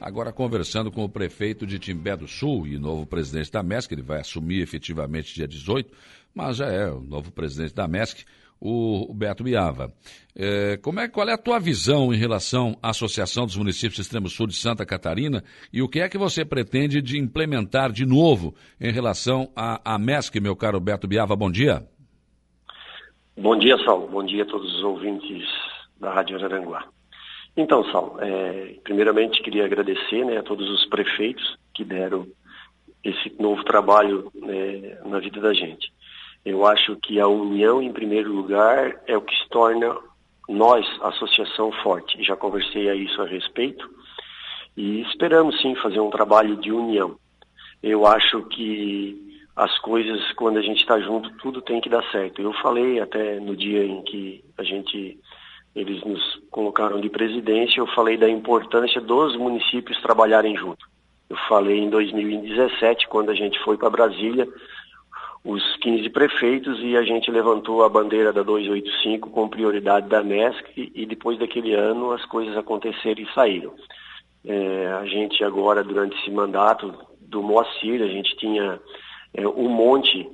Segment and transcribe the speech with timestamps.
[0.00, 4.02] agora conversando com o prefeito de Timbé do Sul e novo presidente da MESC, ele
[4.02, 5.92] vai assumir efetivamente dia 18,
[6.34, 8.24] mas já é o novo presidente da MESC,
[8.60, 9.92] o Beto Biava.
[10.36, 14.02] É, como é, qual é a tua visão em relação à Associação dos Municípios do
[14.02, 18.04] Extremo Sul de Santa Catarina e o que é que você pretende de implementar de
[18.04, 21.34] novo em relação à, à MESC, meu caro Beto Biava?
[21.34, 21.86] Bom dia.
[23.36, 24.06] Bom dia, Saulo.
[24.08, 25.46] Bom dia a todos os ouvintes
[25.98, 26.86] da Rádio Araranguá.
[27.56, 32.26] Então, Saulo, é, primeiramente queria agradecer né, a todos os prefeitos que deram
[33.02, 35.92] esse novo trabalho né, na vida da gente.
[36.44, 39.94] Eu acho que a união, em primeiro lugar, é o que se torna
[40.48, 42.22] nós, associação forte.
[42.24, 43.88] Já conversei a isso a respeito
[44.76, 47.16] e esperamos sim fazer um trabalho de união.
[47.82, 52.40] Eu acho que as coisas, quando a gente está junto, tudo tem que dar certo.
[52.40, 55.18] Eu falei até no dia em que a gente
[55.74, 60.88] eles nos colocaram de presidência, eu falei da importância dos municípios trabalharem junto.
[61.28, 64.48] Eu falei em 2017, quando a gente foi para Brasília,
[65.44, 70.92] os 15 prefeitos e a gente levantou a bandeira da 285 com prioridade da MESC
[70.94, 73.72] e depois daquele ano as coisas aconteceram e saíram.
[74.44, 78.80] É, a gente agora, durante esse mandato do Moacir, a gente tinha
[79.32, 80.28] é, um monte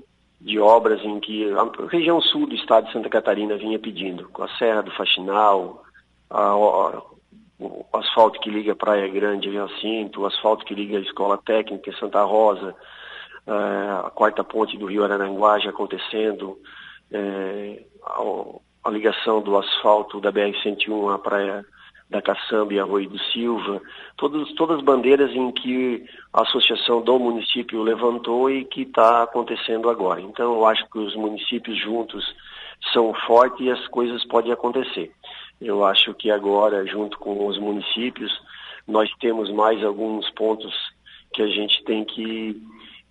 [0.46, 4.44] de obras em que a região sul do estado de Santa Catarina vinha pedindo, com
[4.44, 5.82] a Serra do Faxinal,
[6.30, 7.02] a, a,
[7.58, 11.36] o asfalto que liga a Praia Grande a Jacinto, o asfalto que liga a Escola
[11.36, 12.76] Técnica em Santa Rosa,
[13.44, 16.56] a quarta ponte do Rio Araranguá já acontecendo,
[17.10, 18.22] é, a,
[18.84, 21.66] a, ligação do asfalto da BR-101 à Praia
[22.08, 23.82] da Caçamba e Arroio do Silva,
[24.16, 29.90] todas, todas as bandeiras em que a associação do município levantou e que está acontecendo
[29.90, 30.20] agora.
[30.20, 32.24] Então eu acho que os municípios juntos
[32.92, 35.10] são fortes e as coisas podem acontecer.
[35.60, 38.32] Eu acho que agora, junto com os municípios,
[38.86, 40.72] nós temos mais alguns pontos
[41.32, 42.62] que a gente tem que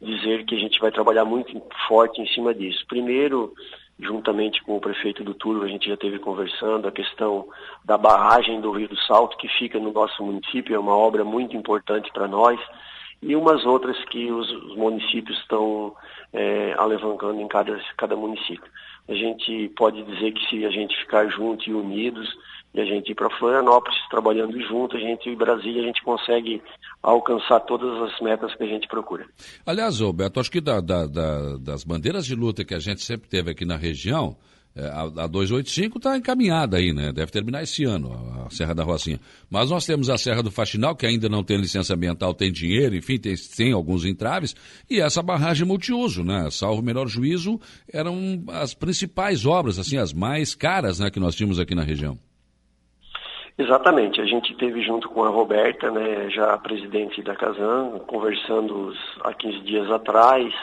[0.02, 2.86] dizer que a gente vai trabalhar muito forte em cima disso.
[2.88, 3.54] Primeiro,
[4.00, 7.48] juntamente com o prefeito do Turvo, a gente já teve conversando a questão
[7.84, 11.56] da barragem do Rio do Salto, que fica no nosso município, é uma obra muito
[11.56, 12.60] importante para nós,
[13.22, 15.96] e umas outras que os, os municípios estão
[16.34, 18.70] é, alavancando em cada, cada município.
[19.08, 22.28] A gente pode dizer que se a gente ficar juntos e unidos,
[22.76, 26.62] e a gente ir para Florianópolis trabalhando junto, a gente em Brasília a gente consegue
[27.02, 29.26] alcançar todas as metas que a gente procura.
[29.66, 33.30] Aliás, Roberto, acho que da, da, da, das bandeiras de luta que a gente sempre
[33.30, 34.36] teve aqui na região,
[34.76, 37.14] é, a, a 285 está encaminhada aí, né?
[37.14, 38.12] Deve terminar esse ano,
[38.46, 39.22] a Serra da Rocinha.
[39.50, 42.94] Mas nós temos a Serra do Faxinal, que ainda não tem licença ambiental, tem dinheiro,
[42.94, 44.54] enfim, tem, tem alguns entraves,
[44.90, 46.50] e essa barragem multiuso, né?
[46.52, 51.36] Salvo o menor juízo, eram as principais obras, assim, as mais caras, né, que nós
[51.36, 52.20] tínhamos aqui na região.
[53.58, 59.34] Exatamente, a gente teve junto com a Roberta, né, já presidente da Casan, conversando há
[59.34, 60.54] 15 dias atrás.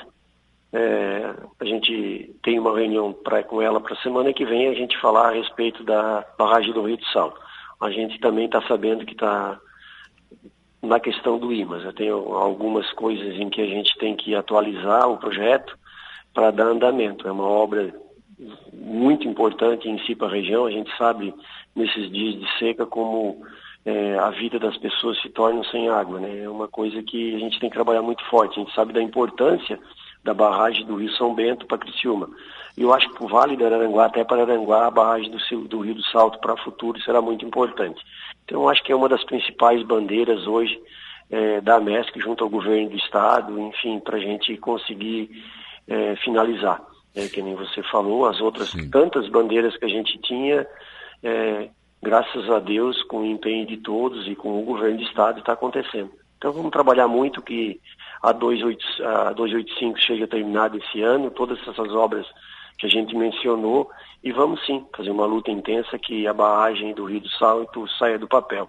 [0.75, 4.75] É, a gente tem uma reunião pra, com ela para a semana que vem a
[4.75, 7.41] gente falar a respeito da barragem do Rio de Salto.
[7.81, 9.59] A gente também está sabendo que está
[10.83, 11.85] na questão do IMAS.
[11.85, 15.79] Eu tenho algumas coisas em que a gente tem que atualizar o projeto
[16.35, 17.27] para dar andamento.
[17.27, 17.95] É uma obra
[18.83, 20.67] muito importante em si para a região.
[20.67, 21.33] A gente sabe
[21.75, 23.43] nesses dias de seca como
[23.85, 26.19] é, a vida das pessoas se torna sem água.
[26.19, 26.43] Né?
[26.43, 28.59] É uma coisa que a gente tem que trabalhar muito forte.
[28.59, 29.79] A gente sabe da importância
[30.25, 32.29] da barragem do Rio São Bento para Criciúma.
[32.77, 35.69] E eu acho que para o Vale do Araranguá, até para Araranguá, a barragem do,
[35.69, 38.01] do Rio do Salto para o futuro será muito importante.
[38.45, 40.81] Então, eu acho que é uma das principais bandeiras hoje
[41.31, 45.31] é, da MESC junto ao governo do Estado, enfim, para a gente conseguir
[45.89, 46.81] é, finalizar.
[47.15, 48.89] É, que nem você falou, as outras Sim.
[48.89, 50.67] tantas bandeiras que a gente tinha,
[51.23, 51.69] é,
[52.03, 55.53] graças a Deus, com o empenho de todos e com o governo do Estado, está
[55.53, 56.11] acontecendo.
[56.39, 57.81] Então vamos trabalhar muito que
[58.23, 62.27] a, 28, a 285 seja terminada esse ano, todas essas obras
[62.79, 63.91] que a gente mencionou,
[64.25, 68.19] e vamos sim fazer uma luta intensa que a barragem do Rio do Salto saia
[68.19, 68.69] do papel.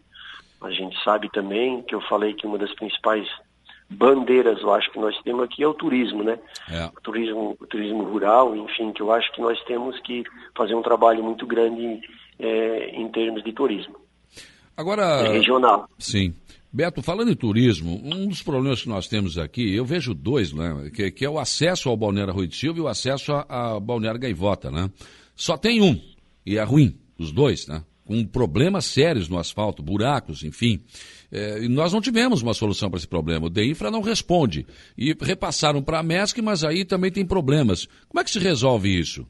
[0.61, 3.27] A gente sabe também que eu falei que uma das principais
[3.93, 6.39] bandeiras, eu acho que nós temos aqui é o turismo, né?
[6.69, 6.85] É.
[6.85, 10.23] O turismo, o turismo rural, enfim, que eu acho que nós temos que
[10.55, 12.01] fazer um trabalho muito grande
[12.39, 13.95] é, em termos de turismo.
[14.75, 15.03] Agora.
[15.03, 15.87] É regional.
[15.97, 16.33] Sim.
[16.71, 20.89] Beto, falando em turismo, um dos problemas que nós temos aqui, eu vejo dois, né?
[20.93, 24.19] Que, que é o acesso ao Balneário Rui de Silva e o acesso ao Balneário
[24.19, 24.89] Gaivota, né?
[25.35, 26.01] Só tem um,
[26.43, 27.83] e é ruim, os dois, né?
[28.05, 30.81] Com problemas sérios no asfalto, buracos, enfim.
[31.31, 33.47] É, nós não tivemos uma solução para esse problema.
[33.47, 34.65] O DEINFRA não responde.
[34.97, 37.87] E repassaram para a MESC, mas aí também tem problemas.
[38.07, 39.25] Como é que se resolve isso?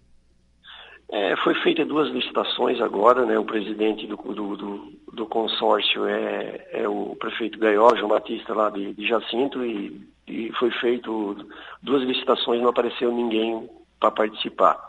[1.16, 3.38] É, foi feita duas licitações agora, né?
[3.38, 8.72] O presidente do, do, do, do consórcio é, é, o prefeito Gaiola, João Batista, lá
[8.72, 11.38] de, de Jacinto, e, e, foi feito
[11.84, 13.70] duas licitações, não apareceu ninguém
[14.00, 14.84] para participar.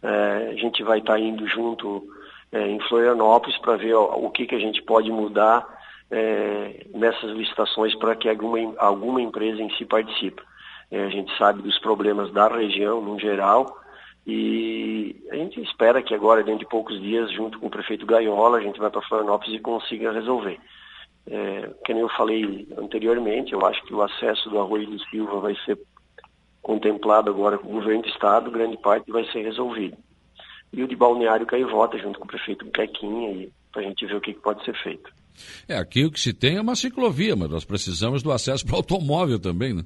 [0.00, 2.06] É, a gente vai estar tá indo junto
[2.54, 5.66] é, em Florianópolis para ver ó, o que, que a gente pode mudar
[6.08, 10.40] é, nessas licitações para que alguma, alguma empresa em si participe.
[10.90, 13.76] É, a gente sabe dos problemas da região no geral
[14.24, 18.58] e a gente espera que agora, dentro de poucos dias, junto com o prefeito Gaiola,
[18.58, 20.60] a gente vai para Florianópolis e consiga resolver.
[21.26, 25.56] É, como eu falei anteriormente, eu acho que o acesso do Arroio do Silva vai
[25.64, 25.76] ser
[26.62, 29.96] contemplado agora com o governo do estado, grande parte vai ser resolvido.
[30.76, 34.20] E o de Balneário Caivota, junto com o prefeito Quequinha, para a gente ver o
[34.20, 35.10] que, que pode ser feito.
[35.68, 38.74] É, aqui o que se tem é uma ciclovia, mas nós precisamos do acesso para
[38.74, 39.84] o automóvel também, né?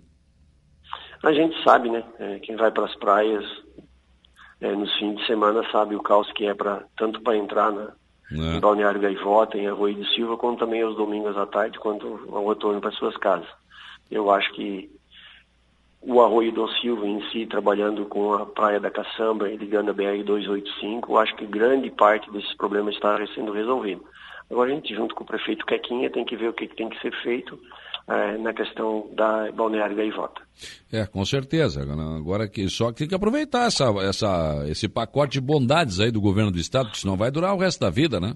[1.24, 2.04] A gente sabe, né?
[2.18, 3.44] É, quem vai para as praias
[4.60, 7.92] é, nos fins de semana sabe o caos que é para tanto para entrar na,
[8.32, 8.56] é.
[8.56, 12.48] em Balneário Gaivota, em Arroio de Silva, como também aos domingos à tarde, quando ao
[12.48, 13.48] retorno para suas casas.
[14.10, 14.90] Eu acho que
[16.00, 19.94] o Arroio do Silva em si, trabalhando com a Praia da Caçamba e ligando a
[19.94, 24.04] BR-285, acho que grande parte desses problemas está sendo resolvido.
[24.50, 26.98] Agora a gente, junto com o prefeito Quequinha, tem que ver o que, tem que
[27.00, 27.58] ser feito
[28.08, 30.40] é, na questão da Balneário Gaivota.
[30.90, 31.82] É, com certeza.
[31.82, 36.20] Agora que só que tem que aproveitar essa, essa, esse pacote de bondades aí do
[36.20, 38.34] governo do estado, que senão vai durar o resto da vida, né?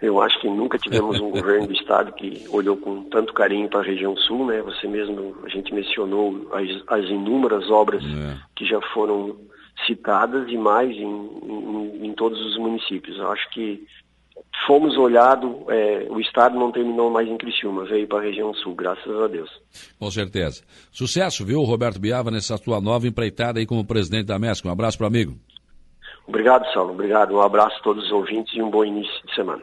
[0.00, 3.80] Eu acho que nunca tivemos um governo do estado que olhou com tanto carinho para
[3.80, 4.62] a região sul, né?
[4.62, 8.38] Você mesmo, a gente mencionou as, as inúmeras obras é.
[8.54, 9.36] que já foram
[9.86, 13.16] citadas e mais em, em, em, todos os municípios.
[13.16, 13.84] Eu acho que
[14.66, 18.74] fomos olhados, é, o estado não terminou mais em Criciúma, veio para a região sul,
[18.74, 19.50] graças a Deus.
[19.98, 20.62] Com certeza.
[20.90, 24.66] Sucesso, viu, Roberto Biava, nessa sua nova empreitada aí como presidente da MESC.
[24.66, 25.34] Um abraço para o amigo.
[26.26, 26.92] Obrigado, Saulo.
[26.92, 27.34] Obrigado.
[27.34, 29.62] Um abraço a todos os ouvintes e um bom início de semana.